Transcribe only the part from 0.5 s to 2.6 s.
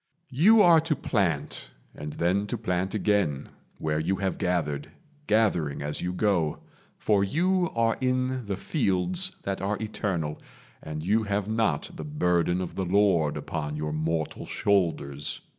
are to plant, and then to